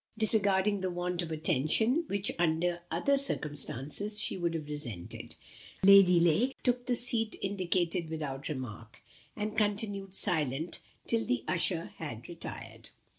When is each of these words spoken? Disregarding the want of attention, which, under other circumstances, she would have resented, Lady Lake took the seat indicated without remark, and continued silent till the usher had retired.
Disregarding 0.17 0.81
the 0.81 0.89
want 0.89 1.21
of 1.21 1.29
attention, 1.31 2.05
which, 2.07 2.31
under 2.39 2.81
other 2.89 3.19
circumstances, 3.19 4.19
she 4.19 4.35
would 4.35 4.55
have 4.55 4.67
resented, 4.67 5.35
Lady 5.83 6.19
Lake 6.19 6.57
took 6.63 6.87
the 6.87 6.95
seat 6.95 7.35
indicated 7.39 8.09
without 8.09 8.49
remark, 8.49 9.03
and 9.35 9.55
continued 9.55 10.15
silent 10.15 10.79
till 11.05 11.23
the 11.23 11.43
usher 11.47 11.91
had 11.97 12.27
retired. 12.27 12.89